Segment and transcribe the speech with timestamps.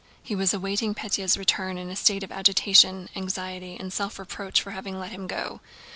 [0.23, 4.71] He was awaiting Pétya's return in a state of agitation, anxiety, and self reproach for
[4.71, 5.61] having let him go.